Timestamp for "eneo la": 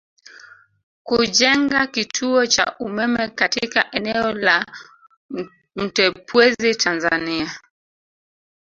3.91-4.65